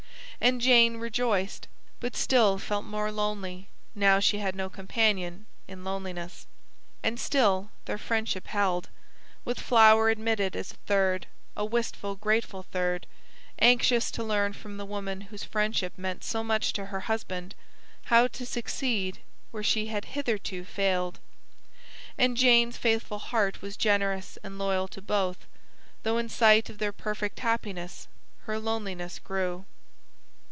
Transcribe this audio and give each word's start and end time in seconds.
And 0.43 0.59
Jane 0.59 0.97
rejoiced, 0.97 1.67
but 1.99 2.15
felt 2.17 2.59
still 2.59 2.81
more 2.81 3.11
lonely 3.11 3.67
now 3.93 4.19
she 4.19 4.39
had 4.39 4.55
no 4.55 4.71
companion 4.71 5.45
in 5.67 5.83
loneliness. 5.83 6.47
And 7.03 7.19
still 7.19 7.69
their 7.85 7.99
friendship 7.99 8.47
held, 8.47 8.89
with 9.45 9.59
Flower 9.59 10.09
admitted 10.09 10.55
as 10.55 10.71
a 10.71 10.77
third 10.87 11.27
a 11.55 11.63
wistful, 11.63 12.15
grateful 12.15 12.63
third, 12.63 13.05
anxious 13.59 14.09
to 14.09 14.23
learn 14.23 14.53
from 14.53 14.77
the 14.77 14.85
woman 14.85 15.21
whose 15.21 15.43
friendship 15.43 15.95
meant 15.95 16.23
so 16.23 16.43
much 16.43 16.73
to 16.73 16.87
her 16.87 17.01
husband, 17.01 17.53
how 18.05 18.25
to 18.29 18.43
succeed 18.43 19.19
where 19.51 19.61
she 19.61 19.85
had 19.87 20.05
hitherto 20.05 20.65
failed. 20.65 21.19
And 22.17 22.35
Jane's 22.35 22.77
faithful 22.77 23.19
heart 23.19 23.61
was 23.61 23.77
generous 23.77 24.39
and 24.43 24.57
loyal 24.57 24.87
to 24.87 25.03
both, 25.03 25.45
though 26.01 26.17
in 26.17 26.29
sight 26.29 26.67
of 26.67 26.79
their 26.79 26.91
perfect 26.91 27.41
happiness 27.41 28.07
her 28.45 28.57
loneliness 28.57 29.19
grew. 29.19 29.65